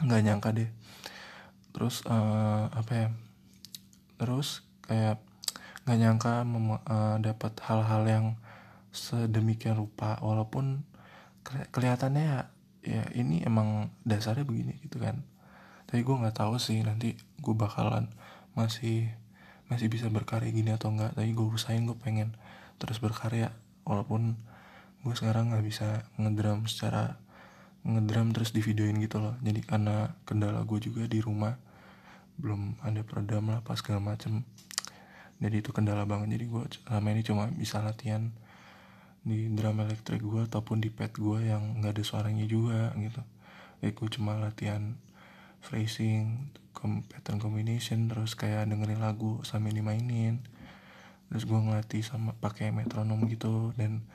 nggak 0.02 0.23
nyangka 0.26 0.50
deh. 0.50 0.71
Terus 1.71 2.02
uh, 2.11 2.66
apa 2.75 2.92
ya 2.92 3.09
terus 4.16 4.64
kayak 4.88 5.21
nggak 5.87 5.99
nyangka 6.02 6.43
uh, 6.43 7.16
dapat 7.23 7.52
hal-hal 7.62 8.02
yang 8.11 8.26
sedemikian 8.90 9.78
rupa 9.78 10.19
walaupun 10.19 10.83
kelihatannya 11.47 12.26
ya, 12.26 12.40
ya 12.83 13.02
ini 13.14 13.47
emang 13.47 13.95
dasarnya 14.02 14.43
begini 14.43 14.83
gitu 14.83 14.99
kan. 14.99 15.23
Tapi 15.87 16.02
gue 16.02 16.16
nggak 16.19 16.43
tahu 16.43 16.59
sih 16.59 16.83
nanti 16.83 17.14
gue 17.38 17.55
bakalan 17.55 18.11
masih 18.59 19.14
masih 19.71 19.87
bisa 19.87 20.11
berkarya 20.11 20.50
gini 20.50 20.75
atau 20.75 20.90
enggak 20.90 21.14
tapi 21.14 21.31
gue 21.31 21.47
usahain 21.47 21.87
gue 21.87 21.95
pengen 21.95 22.35
terus 22.83 22.99
berkarya 22.99 23.55
walaupun 23.87 24.35
gue 25.07 25.14
sekarang 25.14 25.55
nggak 25.55 25.62
bisa 25.62 26.02
ngedrum 26.19 26.66
secara 26.66 27.23
ngedrum 27.87 28.35
terus 28.35 28.50
di 28.50 28.59
videoin 28.59 28.99
gitu 28.99 29.23
loh. 29.23 29.38
Jadi 29.38 29.62
karena 29.62 30.19
kendala 30.26 30.66
gue 30.66 30.83
juga 30.83 31.07
di 31.07 31.23
rumah 31.23 31.55
belum 32.43 32.83
ada 32.83 33.07
peredam 33.07 33.55
lah 33.55 33.62
pas 33.62 33.78
segala 33.78 34.02
macem 34.02 34.43
jadi 35.37 35.61
itu 35.61 35.71
kendala 35.73 36.09
banget. 36.09 36.40
Jadi 36.40 36.45
gue 36.49 36.62
selama 36.73 37.09
ini 37.12 37.23
cuma 37.25 37.45
bisa 37.52 37.85
latihan 37.85 38.33
di 39.26 39.50
drum 39.52 39.83
elektrik 39.83 40.23
gue 40.23 40.47
ataupun 40.47 40.78
di 40.78 40.88
pad 40.88 41.12
gue 41.12 41.50
yang 41.50 41.83
nggak 41.83 41.99
ada 41.99 42.05
suaranya 42.07 42.47
juga 42.49 42.95
gitu. 42.97 43.21
Jadi 43.83 43.93
gue 43.93 44.09
cuma 44.16 44.38
latihan 44.40 44.97
phrasing 45.61 46.55
pattern 47.11 47.43
combination 47.43 48.07
terus 48.07 48.38
kayak 48.38 48.71
dengerin 48.71 49.02
lagu 49.02 49.43
sambil 49.45 49.76
dimainin. 49.76 50.40
Terus 51.26 51.43
gue 51.43 51.59
ngelatih 51.59 52.07
sama 52.07 52.33
pakai 52.38 52.73
metronom 52.73 53.26
gitu. 53.28 53.75
Dan 53.76 54.07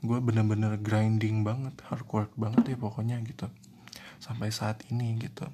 gue 0.00 0.18
bener-bener 0.24 0.78
grinding 0.80 1.44
banget 1.44 1.76
hard 1.90 2.06
work 2.08 2.32
banget 2.38 2.72
ya 2.72 2.76
pokoknya 2.78 3.20
gitu. 3.26 3.50
Sampai 4.22 4.54
saat 4.54 4.80
ini 4.88 5.18
gitu. 5.20 5.44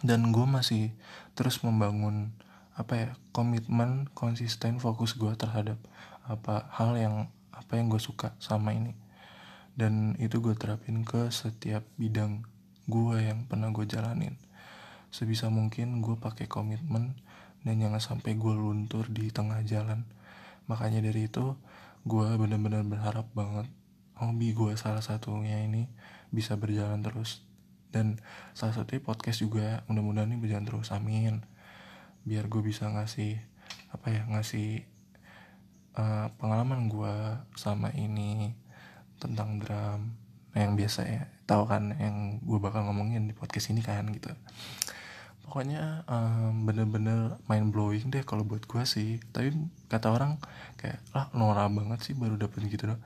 Dan 0.00 0.32
gue 0.32 0.46
masih 0.46 0.94
terus 1.34 1.60
membangun 1.60 2.32
apa 2.72 2.92
ya 2.96 3.08
komitmen 3.36 4.08
konsisten 4.16 4.80
fokus 4.80 5.12
gue 5.20 5.32
terhadap 5.36 5.76
apa 6.24 6.72
hal 6.72 6.96
yang 6.96 7.28
apa 7.52 7.76
yang 7.76 7.92
gue 7.92 8.00
suka 8.00 8.32
sama 8.40 8.72
ini. 8.72 8.96
Dan 9.72 10.16
itu 10.20 10.40
gue 10.40 10.56
terapin 10.56 11.04
ke 11.04 11.32
setiap 11.32 11.84
bidang 11.96 12.44
gue 12.88 13.16
yang 13.20 13.44
pernah 13.48 13.72
gue 13.72 13.84
jalanin. 13.84 14.36
Sebisa 15.12 15.52
mungkin 15.52 16.00
gue 16.00 16.16
pakai 16.16 16.48
komitmen 16.48 17.16
dan 17.64 17.74
jangan 17.80 18.00
sampai 18.00 18.36
gue 18.36 18.52
luntur 18.56 19.08
di 19.08 19.28
tengah 19.28 19.60
jalan. 19.64 20.08
Makanya 20.68 21.04
dari 21.04 21.28
itu 21.28 21.56
gue 22.08 22.28
bener-bener 22.40 22.84
berharap 22.84 23.28
banget 23.36 23.68
hobi 24.16 24.52
gue 24.52 24.76
salah 24.76 25.04
satunya 25.04 25.60
ini 25.60 25.88
bisa 26.32 26.56
berjalan 26.56 27.04
terus. 27.04 27.44
Dan 27.92 28.16
salah 28.56 28.72
satunya 28.72 29.04
podcast 29.04 29.44
juga 29.44 29.84
mudah-mudahan 29.88 30.32
ini 30.32 30.40
berjalan 30.40 30.64
terus. 30.64 30.88
Amin 30.92 31.51
biar 32.22 32.46
gue 32.46 32.62
bisa 32.62 32.86
ngasih 32.88 33.38
apa 33.92 34.06
ya 34.08 34.22
ngasih 34.30 34.82
uh, 35.98 36.32
pengalaman 36.38 36.88
gue 36.88 37.14
sama 37.58 37.92
ini 37.92 38.54
tentang 39.20 39.62
drum 39.62 40.00
yang 40.52 40.76
biasa 40.76 41.00
ya 41.08 41.22
tahu 41.48 41.64
kan 41.68 41.96
yang 41.96 42.40
gue 42.44 42.58
bakal 42.60 42.84
ngomongin 42.86 43.28
di 43.28 43.34
podcast 43.36 43.72
ini 43.72 43.80
kan 43.84 44.08
gitu. 44.12 44.32
Pokoknya 45.42 46.06
um, 46.08 46.64
bener-bener 46.64 47.36
mind 47.44 47.74
blowing 47.74 48.08
deh 48.08 48.24
kalau 48.24 48.46
buat 48.46 48.64
gue 48.64 48.82
sih. 48.88 49.20
Tapi 49.32 49.52
kata 49.92 50.08
orang 50.12 50.40
kayak 50.80 51.00
lah 51.12 51.28
norak 51.36 51.68
banget 51.72 52.00
sih 52.04 52.14
baru 52.16 52.40
dapet 52.40 52.64
gitu 52.68 52.88
loh 52.88 53.00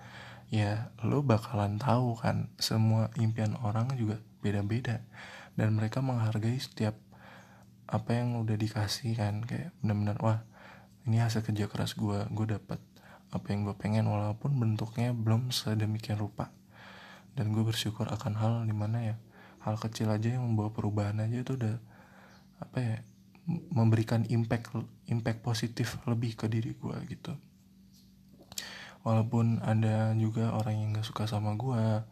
ya 0.46 0.94
lo 1.02 1.26
bakalan 1.26 1.74
tahu 1.74 2.14
kan 2.14 2.46
semua 2.62 3.10
impian 3.18 3.58
orang 3.62 3.90
juga 3.98 4.22
beda-beda. 4.42 5.02
Dan 5.56 5.72
mereka 5.74 6.04
menghargai 6.04 6.60
setiap 6.60 6.94
apa 7.86 8.18
yang 8.18 8.42
udah 8.42 8.58
dikasih 8.58 9.14
kan 9.14 9.46
kayak 9.46 9.70
bener-bener 9.78 10.18
wah 10.18 10.42
ini 11.06 11.22
hasil 11.22 11.46
kerja 11.46 11.70
keras 11.70 11.94
gue 11.94 12.26
gue 12.34 12.46
dapet 12.50 12.82
apa 13.30 13.46
yang 13.50 13.66
gue 13.66 13.74
pengen 13.74 14.06
walaupun 14.06 14.54
bentuknya 14.54 15.10
belum 15.10 15.50
sedemikian 15.50 16.18
rupa. 16.18 16.50
Dan 17.36 17.52
gue 17.52 17.62
bersyukur 17.66 18.08
akan 18.08 18.34
hal 18.38 18.54
di 18.64 18.72
mana 18.72 19.14
ya 19.14 19.16
hal 19.66 19.76
kecil 19.76 20.08
aja 20.14 20.38
yang 20.38 20.46
membawa 20.46 20.70
perubahan 20.70 21.18
aja 21.20 21.42
itu 21.42 21.58
udah 21.58 21.76
apa 22.62 22.78
ya 22.78 22.96
memberikan 23.46 24.26
impact 24.26 24.74
impact 25.06 25.42
positif 25.42 26.00
lebih 26.06 26.38
ke 26.38 26.46
diri 26.48 26.74
gue 26.74 26.96
gitu. 27.10 27.34
Walaupun 29.06 29.62
ada 29.62 30.16
juga 30.18 30.50
orang 30.54 30.74
yang 30.82 30.88
gak 30.98 31.06
suka 31.06 31.30
sama 31.30 31.54
gue 31.54 32.02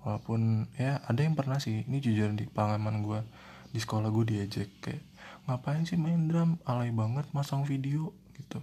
walaupun 0.00 0.72
ya 0.80 1.04
ada 1.04 1.20
yang 1.20 1.36
pernah 1.36 1.60
sih 1.60 1.84
ini 1.84 2.00
jujur 2.00 2.32
di 2.32 2.48
pengalaman 2.48 3.04
gue 3.04 3.20
di 3.68 3.76
sekolah 3.76 4.08
gue 4.08 4.24
diajak 4.32 4.68
kayak 4.80 5.04
ngapain 5.48 5.84
sih 5.88 5.96
main 6.00 6.28
drum? 6.28 6.58
Alay 6.66 6.90
banget 6.90 7.28
masang 7.36 7.64
video 7.64 8.12
gitu. 8.36 8.60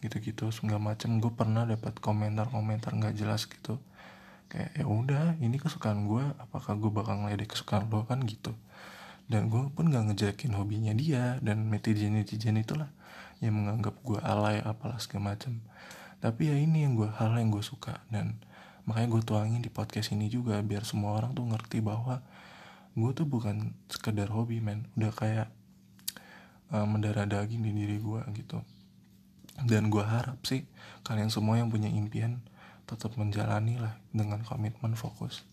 Gitu-gitu 0.00 0.48
segala 0.52 0.92
macem. 0.92 1.20
Gue 1.20 1.32
pernah 1.32 1.68
dapat 1.68 1.96
komentar-komentar 2.00 2.96
nggak 2.96 3.14
jelas 3.16 3.44
gitu. 3.46 3.80
Kayak 4.50 4.70
ya 4.74 4.84
udah 4.84 5.24
ini 5.38 5.56
kesukaan 5.62 6.10
gue 6.10 6.24
apakah 6.42 6.74
gue 6.74 6.90
bakal 6.90 7.22
ngeledek 7.22 7.54
kesukaan 7.54 7.86
lo? 7.86 8.02
Kan 8.04 8.26
gitu. 8.26 8.56
Dan 9.30 9.46
gue 9.46 9.62
pun 9.70 9.86
gak 9.86 10.10
ngejelekin 10.10 10.58
hobinya 10.58 10.90
dia 10.90 11.38
dan 11.38 11.70
netizen 11.70 12.18
netizen 12.18 12.58
itulah 12.58 12.90
yang 13.38 13.62
menganggap 13.62 13.94
gue 14.02 14.18
alay 14.26 14.58
apalah 14.58 14.98
segala 14.98 15.32
macem. 15.38 15.62
Tapi 16.18 16.50
ya 16.50 16.58
ini 16.58 16.82
yang 16.82 16.98
gue 16.98 17.06
hal 17.06 17.38
yang 17.38 17.54
gue 17.54 17.62
suka. 17.62 18.02
Dan 18.10 18.42
makanya 18.90 19.14
gue 19.14 19.22
tuangin 19.22 19.62
di 19.62 19.70
podcast 19.70 20.10
ini 20.10 20.26
juga 20.26 20.58
biar 20.66 20.82
semua 20.82 21.14
orang 21.14 21.30
tuh 21.30 21.46
ngerti 21.46 21.78
bahwa 21.78 22.26
gue 22.98 23.10
tuh 23.14 23.22
bukan 23.22 23.70
sekedar 23.86 24.34
hobi 24.34 24.58
men. 24.58 24.90
Udah 24.98 25.14
kayak 25.14 25.48
uh, 26.74 26.86
mendarah 26.86 27.26
daging 27.26 27.62
di 27.62 27.72
diri 27.74 27.96
gue 27.98 28.22
gitu. 28.34 28.58
Dan 29.60 29.92
gue 29.92 30.00
harap 30.00 30.40
sih 30.48 30.64
kalian 31.04 31.28
semua 31.28 31.60
yang 31.60 31.68
punya 31.68 31.90
impian 31.90 32.40
tetap 32.88 33.14
menjalani 33.14 33.76
lah 33.78 33.94
dengan 34.10 34.42
komitmen 34.42 34.96
fokus. 34.96 35.44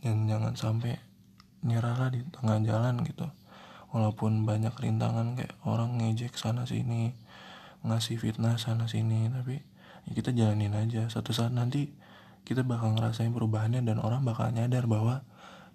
Dan 0.00 0.30
jangan 0.30 0.54
sampai 0.54 0.98
nyerahlah 1.62 2.14
di 2.14 2.22
tengah 2.30 2.62
jalan 2.62 3.02
gitu. 3.04 3.26
Walaupun 3.90 4.44
banyak 4.44 4.74
rintangan 4.78 5.34
kayak 5.38 5.54
orang 5.64 5.98
ngejek 5.98 6.36
sana 6.36 6.68
sini 6.68 7.16
ngasih 7.78 8.18
fitnah 8.18 8.58
sana 8.58 8.90
sini 8.90 9.30
tapi 9.30 9.62
ya 10.08 10.12
kita 10.14 10.30
jalanin 10.34 10.74
aja. 10.74 11.06
Satu 11.10 11.34
saat 11.34 11.54
nanti 11.54 11.90
kita 12.48 12.64
bakal 12.64 12.96
ngerasain 12.96 13.28
perubahannya 13.28 13.84
dan 13.84 14.00
orang 14.00 14.24
bakal 14.24 14.48
nyadar 14.48 14.88
bahwa 14.88 15.20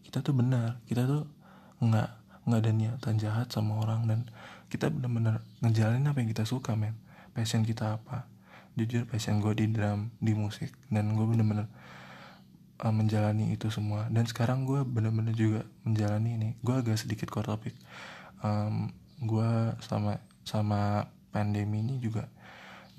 kita 0.04 0.26
tuh 0.26 0.36
benar 0.36 0.82
kita 0.90 1.06
tuh 1.06 1.30
nggak 1.80 2.23
nggak 2.44 2.60
ada 2.60 2.72
niatan 2.72 3.16
jahat 3.20 3.48
sama 3.52 3.80
orang 3.80 4.08
dan 4.08 4.20
kita 4.68 4.90
benar-benar 4.90 5.46
ngejalanin 5.62 6.10
apa 6.10 6.18
yang 6.20 6.30
kita 6.32 6.44
suka 6.44 6.74
men. 6.74 6.98
Passion 7.32 7.64
kita 7.64 8.02
apa? 8.02 8.28
Jujur 8.74 9.06
passion 9.06 9.38
gue 9.38 9.54
di 9.54 9.70
drum 9.70 10.10
di 10.18 10.34
musik 10.34 10.74
dan 10.90 11.14
gue 11.14 11.26
bener-bener 11.26 11.70
uh, 12.82 12.94
menjalani 12.94 13.54
itu 13.54 13.70
semua. 13.70 14.10
Dan 14.10 14.26
sekarang 14.26 14.66
gue 14.66 14.82
bener-bener 14.82 15.34
juga 15.38 15.62
menjalani 15.86 16.36
ini. 16.36 16.50
Gue 16.66 16.82
agak 16.82 16.98
sedikit 16.98 17.30
core 17.30 17.54
topik 17.54 17.76
um, 18.44 18.92
gue 19.24 19.50
sama 19.80 20.20
sama 20.44 21.08
pandemi 21.32 21.80
ini 21.82 21.98
juga 21.98 22.28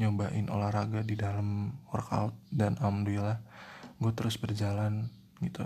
nyobain 0.00 0.50
olahraga 0.50 1.06
di 1.06 1.14
dalam 1.14 1.70
workout 1.92 2.34
dan 2.50 2.74
alhamdulillah 2.82 3.38
gue 4.02 4.12
terus 4.16 4.40
berjalan 4.40 5.12
gitu 5.38 5.62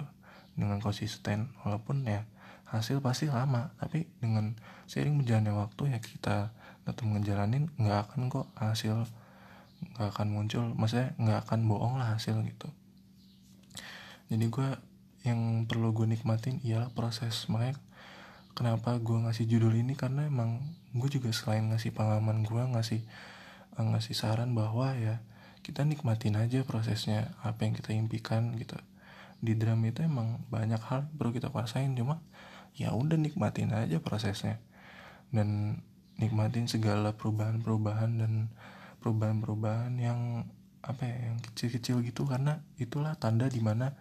dengan 0.59 0.83
konsisten. 0.83 1.49
Walaupun 1.65 2.05
ya 2.05 2.27
hasil 2.69 3.01
pasti 3.01 3.33
lama 3.33 3.73
tapi 3.81 4.05
dengan 4.21 4.53
sering 4.85 5.21
berjalannya 5.21 5.55
waktu 5.57 5.83
ya 5.97 5.99
kita 6.01 6.53
tetap 6.85 7.05
ngejalanin 7.05 7.69
nggak 7.77 7.99
akan 8.09 8.33
kok 8.33 8.49
hasil 8.57 9.09
nggak 9.97 10.09
akan 10.15 10.29
muncul. 10.33 10.65
Maksudnya 10.75 11.15
nggak 11.19 11.39
akan 11.49 11.61
bohong 11.69 11.95
lah 12.01 12.17
hasil 12.17 12.41
gitu. 12.45 12.69
Jadi 14.29 14.45
gue 14.51 14.69
yang 15.25 15.65
perlu 15.65 15.95
gue 15.95 16.07
nikmatin 16.09 16.61
ialah 16.65 16.91
proses. 16.93 17.47
Makanya 17.49 17.79
kenapa 18.53 18.99
gue 18.99 19.17
ngasih 19.17 19.47
judul 19.47 19.75
ini 19.79 19.95
karena 19.95 20.27
emang 20.27 20.61
gue 20.97 21.09
juga 21.09 21.31
selain 21.31 21.69
ngasih 21.71 21.95
pengalaman 21.95 22.43
gue 22.43 22.63
ngasih 22.75 23.01
ngasih 23.79 24.15
saran 24.19 24.59
bahwa 24.59 24.91
ya 24.99 25.23
kita 25.63 25.87
nikmatin 25.87 26.35
aja 26.35 26.67
prosesnya 26.67 27.31
apa 27.45 27.69
yang 27.69 27.77
kita 27.77 27.95
impikan 27.95 28.57
gitu. 28.59 28.75
Di 29.39 29.55
drum 29.55 29.79
itu 29.87 30.03
emang 30.03 30.43
banyak 30.51 30.83
hal 30.83 31.07
perlu 31.15 31.31
kita 31.31 31.55
kuasain 31.55 31.95
cuma 31.95 32.19
ya 32.75 32.93
udah 32.93 33.17
nikmatin 33.17 33.73
aja 33.73 34.03
prosesnya. 34.03 34.61
Dan 35.31 35.81
nikmatin 36.19 36.67
segala 36.67 37.15
perubahan-perubahan 37.15 38.19
dan 38.19 38.33
perubahan-perubahan 39.01 39.95
yang 40.01 40.51
apa 40.83 41.07
ya 41.07 41.33
yang 41.33 41.39
kecil-kecil 41.41 42.03
gitu. 42.03 42.27
Karena 42.27 42.61
itulah 42.81 43.15
tanda 43.17 43.47
di 43.47 43.63
mana 43.63 43.95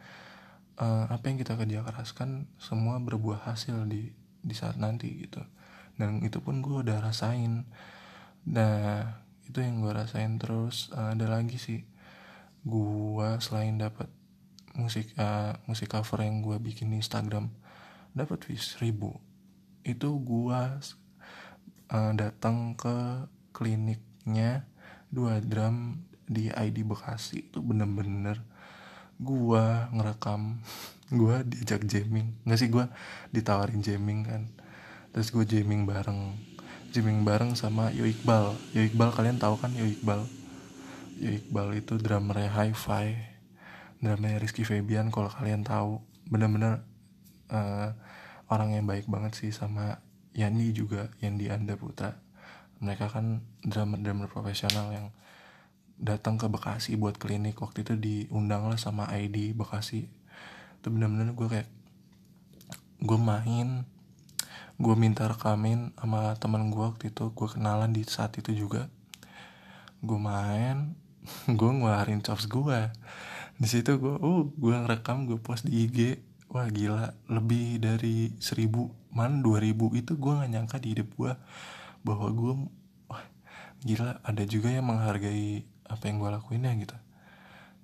uh, 0.82 1.06
apa 1.10 1.30
yang 1.30 1.38
kita 1.38 1.56
kerja 1.58 1.86
keraskan 1.86 2.50
semua 2.58 2.98
berbuah 2.98 3.46
hasil 3.46 3.86
di 3.86 4.12
di 4.42 4.56
saat 4.56 4.82
nanti 4.82 5.28
gitu. 5.28 5.44
Dan 5.98 6.22
itu 6.22 6.42
pun 6.42 6.62
gue 6.62 6.86
udah 6.86 7.02
rasain. 7.02 7.66
Nah 8.48 9.18
itu 9.50 9.60
yang 9.62 9.84
gue 9.84 9.92
rasain 9.94 10.40
terus. 10.42 10.90
Uh, 10.94 11.14
ada 11.14 11.28
lagi 11.30 11.58
sih 11.62 11.82
gue 12.68 13.30
selain 13.40 13.80
dapat 13.80 14.12
musik 14.78 15.10
uh, 15.18 15.58
musik 15.66 15.90
cover 15.90 16.22
yang 16.22 16.46
gue 16.46 16.58
bikin 16.62 16.94
di 16.94 17.02
Instagram 17.02 17.50
dapat 18.18 18.50
wis 18.50 18.76
ribu 18.82 19.22
itu 19.88 20.10
gue 20.20 20.62
uh, 21.88 22.12
datang 22.12 22.76
ke 22.76 23.24
kliniknya 23.56 24.68
dua 25.08 25.40
drum 25.40 26.04
di 26.28 26.52
ID 26.52 26.84
Bekasi. 26.84 27.48
Itu 27.48 27.64
bener-bener 27.64 28.44
gue 29.18 29.66
ngerekam. 29.96 30.60
Gue 31.08 31.40
diajak 31.48 31.88
jamming. 31.88 32.36
Nggak 32.44 32.60
sih 32.60 32.68
gue 32.68 32.84
ditawarin 33.32 33.80
jamming 33.80 34.28
kan. 34.28 34.44
Terus 35.16 35.32
gue 35.32 35.48
jamming 35.48 35.88
bareng. 35.88 36.36
Jamming 36.92 37.24
bareng 37.24 37.56
sama 37.56 37.96
Yo 37.96 38.04
Iqbal. 38.04 38.52
Yo 38.76 38.84
Iqbal 38.84 39.16
kalian 39.16 39.40
tahu 39.40 39.56
kan 39.56 39.72
Yo 39.72 39.88
Iqbal? 39.88 40.28
Yo 41.16 41.32
Iqbal 41.32 41.80
itu 41.80 41.96
drummernya 41.96 42.52
Hi-Fi. 42.52 43.08
Drumnya 44.04 44.36
Rizky 44.36 44.68
Febian 44.68 45.08
kalau 45.08 45.32
kalian 45.32 45.64
tahu. 45.64 46.04
Bener-bener 46.28 46.84
uh, 47.52 47.96
orang 48.48 48.76
yang 48.76 48.86
baik 48.88 49.08
banget 49.12 49.36
sih 49.36 49.52
sama 49.52 50.00
Yani 50.38 50.70
juga 50.72 51.10
yang 51.20 51.42
di 51.42 51.50
Anda 51.50 51.74
Putra 51.74 52.28
mereka 52.78 53.10
kan 53.10 53.42
drummer-drummer 53.66 54.30
profesional 54.30 54.94
yang 54.94 55.08
datang 55.98 56.38
ke 56.38 56.46
Bekasi 56.46 56.94
buat 56.96 57.18
klinik. 57.18 57.58
Waktu 57.58 57.82
itu 57.82 57.94
diundang 57.98 58.70
lah 58.70 58.78
sama 58.78 59.10
ID 59.10 59.58
Bekasi. 59.58 60.06
Itu 60.82 60.94
bener-bener 60.94 61.34
gue 61.34 61.48
kayak 61.50 61.70
gue 63.02 63.20
main 63.20 63.86
gue 64.78 64.94
minta 64.94 65.26
rekamin 65.26 65.90
sama 65.98 66.38
teman 66.38 66.70
gue 66.70 66.86
waktu 66.86 67.10
itu. 67.10 67.34
Gue 67.34 67.48
kenalan 67.50 67.90
di 67.90 68.06
saat 68.06 68.38
itu 68.38 68.54
juga. 68.54 68.94
Gue 70.06 70.22
main 70.22 70.94
gue 71.60 71.70
ngeluarin 71.70 72.22
chops 72.22 72.48
gue 72.48 72.94
di 73.58 73.66
situ 73.66 73.98
gue 73.98 74.16
uh 74.22 74.46
gue 74.54 74.70
ngerekam 74.70 75.26
gue 75.26 75.42
post 75.42 75.66
di 75.66 75.90
IG 75.90 76.22
wah 76.52 76.68
gila. 76.72 77.16
Lebih 77.28 77.84
dari 77.84 78.36
seribu 78.40 78.92
man 79.12 79.42
dua 79.44 79.60
ribu 79.60 79.92
itu 79.96 80.16
gue 80.16 80.34
gak 80.38 80.52
nyangka 80.52 80.78
di 80.80 80.96
hidup 80.96 81.10
gue 81.16 81.34
bahwa 82.04 82.28
gue 82.32 82.54
wah 83.12 83.24
gila. 83.84 84.20
Ada 84.24 84.44
juga 84.48 84.72
yang 84.72 84.88
menghargai 84.88 85.68
apa 85.88 86.04
yang 86.08 86.18
gue 86.20 86.30
lakuin 86.32 86.68
ya 86.68 86.74
gitu. 86.76 86.98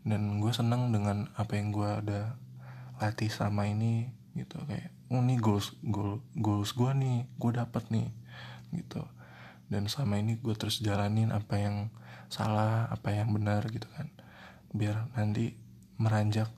Dan 0.03 0.43
gue 0.43 0.51
seneng 0.51 0.91
dengan 0.91 1.31
apa 1.39 1.55
yang 1.55 1.71
gue 1.71 1.89
ada 1.89 2.35
latih 2.99 3.31
sama 3.31 3.67
ini 3.67 4.11
gitu. 4.35 4.59
Kayak 4.67 4.91
oh 5.13 5.21
nih 5.21 5.37
goals 5.37 5.75
goal 5.85 6.23
goals 6.33 6.73
gue 6.73 6.91
nih 6.91 7.27
gue 7.39 7.51
dapet 7.51 7.83
nih 7.91 8.09
gitu. 8.75 9.03
Dan 9.67 9.87
sama 9.87 10.19
ini 10.19 10.37
gue 10.37 10.53
terus 10.53 10.83
jalanin 10.83 11.31
apa 11.31 11.57
yang 11.57 11.89
salah 12.27 12.89
apa 12.91 13.13
yang 13.13 13.31
benar 13.31 13.67
gitu 13.71 13.87
kan. 13.95 14.11
Biar 14.73 15.07
nanti 15.13 15.55
meranjak 16.01 16.49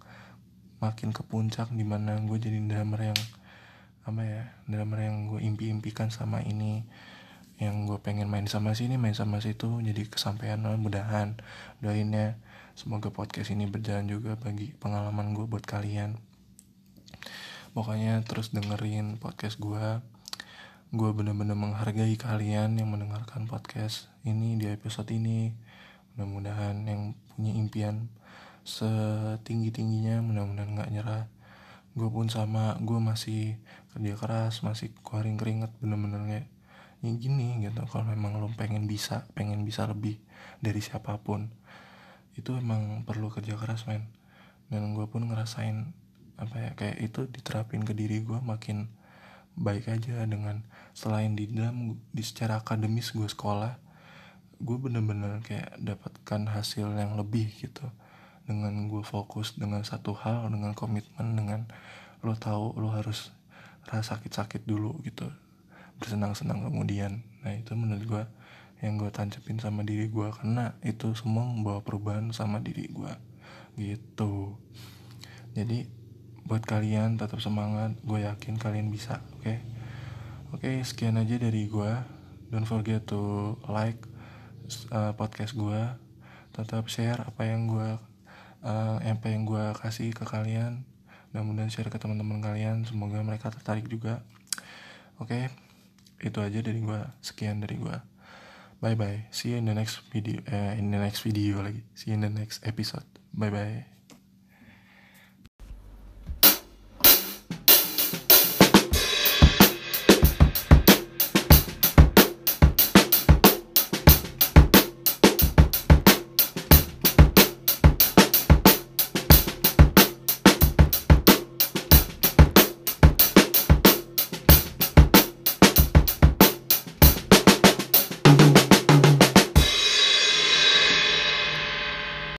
makin 0.86 1.10
ke 1.10 1.26
puncak 1.26 1.74
di 1.74 1.82
mana 1.82 2.21
gue 2.21 2.38
jadi 2.38 2.62
drummer 2.62 3.10
yang 3.10 3.19
apa 4.06 4.21
ya 4.21 4.43
drummer 4.69 5.02
yang 5.02 5.34
gue 5.34 5.41
impi-impikan 5.41 6.13
sama 6.13 6.45
ini 6.45 6.86
yang 7.58 7.89
gue 7.89 7.98
pengen 7.98 8.30
main 8.30 8.45
sama 8.45 8.78
sini 8.78 9.02
main 9.02 9.17
sama 9.17 9.41
situ 9.41 9.82
jadi 9.82 10.06
kesampaian 10.06 10.62
mudahan 10.78 11.39
doainnya 11.82 12.38
semoga 12.76 13.08
podcast 13.08 13.56
ini 13.56 13.71
berjalan 13.71 14.04
juga 14.04 14.36
bagi 14.36 14.76
pengalaman 14.76 15.32
gue 15.32 15.48
buat 15.48 15.63
kalian. 15.63 16.19
Pokoknya 17.71 18.19
terus 18.28 18.52
dengerin 18.52 19.15
podcast 19.15 19.56
gue. 19.63 20.04
Gue 20.91 21.10
bener-bener 21.15 21.56
menghargai 21.56 22.19
kalian 22.19 22.76
yang 22.76 22.91
mendengarkan 22.91 23.48
podcast 23.48 24.12
ini 24.28 24.60
di 24.60 24.67
episode 24.67 25.08
ini. 25.08 25.56
Mudah-mudahan 26.15 26.84
yang 26.84 27.15
punya 27.32 27.52
impian 27.56 28.12
setinggi 28.65 29.69
tingginya 29.69 30.25
mudah-mudahan 30.25 30.71
nggak 30.73 30.91
nyerah. 30.91 31.23
Gue 31.93 32.10
pun 32.12 32.28
sama 32.28 32.75
gue 32.82 32.97
masih 32.99 33.56
kerja 33.95 34.13
keras 34.19 34.65
masih 34.65 34.91
keluarin 35.06 35.39
keringet 35.39 35.71
bener-bener 35.80 36.21
kayak 36.25 36.47
ya 37.06 37.12
gini 37.15 37.62
gitu. 37.62 37.86
Kalau 37.88 38.10
memang 38.10 38.41
lo 38.41 38.49
pengen 38.58 38.89
bisa 38.89 39.30
pengen 39.38 39.63
bisa 39.63 39.86
lebih 39.86 40.17
dari 40.60 40.82
siapa 40.82 41.21
pun 41.21 41.47
itu 42.36 42.51
emang 42.58 43.06
perlu 43.08 43.32
kerja 43.32 43.56
keras 43.56 43.88
men. 43.88 44.10
Dan 44.67 44.97
gue 44.97 45.06
pun 45.06 45.30
ngerasain 45.30 45.93
apa 46.36 46.56
ya 46.60 46.71
kayak 46.75 46.97
itu 46.99 47.30
diterapin 47.32 47.88
ke 47.88 47.95
diri 47.95 48.19
gue 48.19 48.41
makin 48.43 48.91
baik 49.56 49.88
aja 49.88 50.28
dengan 50.28 50.67
selain 50.91 51.32
di 51.32 51.47
dalam 51.47 51.95
di 52.12 52.23
secara 52.25 52.60
akademis 52.60 53.15
gue 53.15 53.23
sekolah 53.23 53.80
gue 54.60 54.78
bener-bener 54.80 55.39
kayak 55.43 55.80
dapatkan 55.80 56.51
hasil 56.51 56.91
yang 56.95 57.15
lebih 57.15 57.47
gitu 57.56 57.88
dengan 58.46 58.90
gue 58.90 59.02
fokus 59.02 59.58
dengan 59.58 59.82
satu 59.82 60.14
hal 60.14 60.50
dengan 60.54 60.78
komitmen 60.78 61.34
dengan 61.34 61.62
lo 62.22 62.38
tahu 62.38 62.78
lo 62.78 62.94
harus 62.94 63.34
rasa 63.86 64.18
sakit-sakit 64.18 64.66
dulu 64.66 64.98
gitu 65.06 65.30
bersenang-senang 66.02 66.66
kemudian. 66.66 67.22
Nah 67.46 67.54
itu 67.54 67.78
menurut 67.78 68.06
gue 68.06 68.24
yang 68.84 68.98
gue 69.02 69.10
tancapin 69.14 69.58
sama 69.62 69.82
diri 69.82 70.10
gue 70.10 70.28
karena 70.36 70.76
itu 70.84 71.16
semua 71.16 71.48
membawa 71.48 71.80
perubahan 71.82 72.30
sama 72.34 72.62
diri 72.62 72.90
gue 72.92 73.14
gitu. 73.78 74.58
Jadi 75.56 75.88
buat 76.46 76.62
kalian 76.62 77.18
tetap 77.18 77.42
semangat 77.42 77.98
gue 78.06 78.22
yakin 78.22 78.62
kalian 78.62 78.94
bisa 78.94 79.22
oke? 79.42 79.42
Okay? 79.42 79.58
oke 80.54 80.62
okay, 80.62 80.86
sekian 80.86 81.18
aja 81.18 81.36
dari 81.42 81.66
gue 81.66 81.92
don't 82.54 82.70
forget 82.70 83.02
to 83.04 83.56
like 83.66 84.00
uh, 84.94 85.12
podcast 85.18 85.58
gue 85.58 85.82
tetap 86.54 86.86
share 86.88 87.20
apa 87.20 87.44
yang 87.50 87.68
gue 87.68 87.98
uh, 88.65 88.97
apa 88.99 89.30
yang 89.30 89.45
gue 89.45 89.65
kasih 89.80 90.12
ke 90.12 90.25
kalian 90.25 90.84
mudah-mudahan 91.32 91.69
share 91.69 91.91
ke 91.91 91.99
teman-teman 91.99 92.39
kalian 92.39 92.88
semoga 92.88 93.19
mereka 93.19 93.51
tertarik 93.51 93.91
juga. 93.91 94.23
Oke 95.19 95.51
okay? 95.51 96.28
itu 96.28 96.39
aja 96.39 96.60
dari 96.63 96.80
gue 96.80 97.01
sekian 97.19 97.60
dari 97.60 97.75
gue 97.75 97.97
bye 98.80 98.95
bye 98.95 99.28
see 99.36 99.51
you 99.51 99.60
in 99.60 99.67
the 99.67 99.75
next 99.75 99.99
video 100.12 100.39
uh, 100.47 100.73
in 100.75 100.91
the 100.91 100.99
next 100.99 101.23
video 101.23 101.63
lagi. 101.63 101.84
See 101.95 102.12
you 102.12 102.19
in 102.19 102.23
the 102.25 102.32
next 102.32 102.63
episode. 102.67 103.08
Bye 103.36 103.51
bye 103.51 103.95